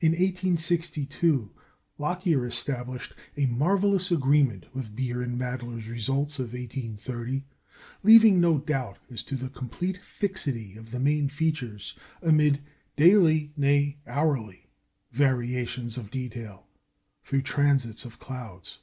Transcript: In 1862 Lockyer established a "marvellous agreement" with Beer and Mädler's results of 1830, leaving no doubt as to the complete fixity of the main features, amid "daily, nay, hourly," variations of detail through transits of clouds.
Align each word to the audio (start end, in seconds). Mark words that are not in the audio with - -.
In 0.00 0.12
1862 0.12 1.50
Lockyer 1.98 2.46
established 2.46 3.12
a 3.36 3.44
"marvellous 3.44 4.10
agreement" 4.10 4.74
with 4.74 4.96
Beer 4.96 5.20
and 5.20 5.38
Mädler's 5.38 5.88
results 5.90 6.38
of 6.38 6.54
1830, 6.54 7.44
leaving 8.02 8.40
no 8.40 8.56
doubt 8.56 8.98
as 9.10 9.22
to 9.24 9.36
the 9.36 9.50
complete 9.50 9.98
fixity 9.98 10.78
of 10.78 10.90
the 10.90 10.98
main 10.98 11.28
features, 11.28 11.98
amid 12.22 12.62
"daily, 12.96 13.52
nay, 13.54 13.98
hourly," 14.06 14.70
variations 15.10 15.98
of 15.98 16.10
detail 16.10 16.66
through 17.22 17.42
transits 17.42 18.06
of 18.06 18.18
clouds. 18.18 18.78